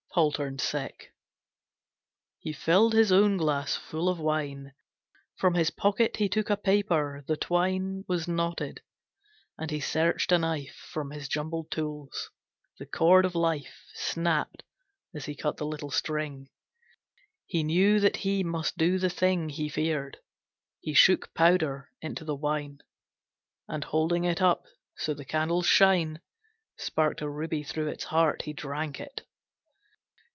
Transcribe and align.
Paul 0.13 0.33
turned 0.33 0.59
sick. 0.59 1.13
He 2.37 2.51
filled 2.51 2.91
his 2.91 3.13
own 3.13 3.37
glass 3.37 3.77
full 3.77 4.09
of 4.09 4.19
wine; 4.19 4.73
From 5.37 5.53
his 5.53 5.69
pocket 5.69 6.17
he 6.17 6.27
took 6.27 6.49
a 6.49 6.57
paper. 6.57 7.23
The 7.27 7.37
twine 7.37 8.03
Was 8.09 8.27
knotted, 8.27 8.81
and 9.57 9.71
he 9.71 9.79
searched 9.79 10.33
a 10.33 10.37
knife 10.37 10.75
From 10.91 11.11
his 11.11 11.29
jumbled 11.29 11.71
tools. 11.71 12.29
The 12.77 12.87
cord 12.87 13.23
of 13.23 13.35
life 13.35 13.85
Snapped 13.93 14.63
as 15.15 15.23
he 15.23 15.33
cut 15.33 15.55
the 15.55 15.65
little 15.65 15.91
string. 15.91 16.49
He 17.45 17.63
knew 17.63 18.01
that 18.01 18.17
he 18.17 18.43
must 18.43 18.77
do 18.77 18.97
the 18.99 19.09
thing 19.09 19.47
He 19.47 19.69
feared. 19.69 20.17
He 20.81 20.93
shook 20.93 21.33
powder 21.33 21.89
into 22.01 22.25
the 22.25 22.35
wine, 22.35 22.79
And 23.69 23.85
holding 23.85 24.25
it 24.25 24.41
up 24.41 24.65
so 24.97 25.13
the 25.13 25.23
candle's 25.23 25.67
shine 25.67 26.19
Sparked 26.75 27.21
a 27.21 27.29
ruby 27.29 27.63
through 27.63 27.87
its 27.87 28.03
heart, 28.03 28.41
He 28.41 28.51
drank 28.51 28.99
it. 28.99 29.25